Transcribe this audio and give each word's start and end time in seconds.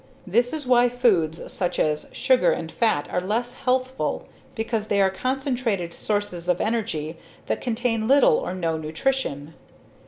This 0.25 0.51
is 0.51 0.65
why 0.65 0.89
foods 0.89 1.53
such 1.53 1.77
as 1.77 2.09
sugar 2.11 2.51
and 2.51 2.71
fat 2.71 3.07
are 3.11 3.21
less 3.21 3.53
healthful 3.53 4.27
because 4.55 4.87
they 4.87 4.99
are 4.99 5.11
concentrated 5.11 5.93
sources 5.93 6.49
of 6.49 6.59
energy 6.59 7.17
that 7.45 7.61
contain 7.61 8.07
little 8.07 8.37
or 8.39 8.55
no 8.55 8.77
nutrition. 8.77 9.53